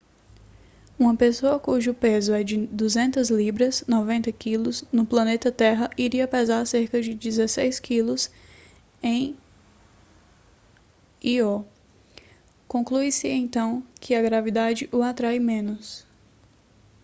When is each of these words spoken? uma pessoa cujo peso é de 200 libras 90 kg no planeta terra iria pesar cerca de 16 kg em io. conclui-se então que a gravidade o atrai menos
uma 0.97 1.15
pessoa 1.15 1.59
cujo 1.59 1.93
peso 1.93 2.33
é 2.33 2.43
de 2.43 2.65
200 2.65 3.29
libras 3.29 3.83
90 3.87 4.31
kg 4.31 4.57
no 4.91 5.05
planeta 5.05 5.51
terra 5.51 5.91
iria 5.95 6.27
pesar 6.27 6.65
cerca 6.65 6.99
de 6.99 7.13
16 7.13 7.79
kg 7.79 8.15
em 9.03 9.37
io. 11.23 11.63
conclui-se 12.67 13.27
então 13.27 13.85
que 13.99 14.15
a 14.15 14.23
gravidade 14.23 14.89
o 14.91 15.03
atrai 15.03 15.37
menos 15.37 16.03